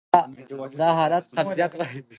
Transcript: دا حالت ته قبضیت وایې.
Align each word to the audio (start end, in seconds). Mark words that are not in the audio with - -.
دا 0.79 0.87
حالت 0.97 1.23
ته 1.27 1.31
قبضیت 1.37 1.71
وایې. 1.79 1.99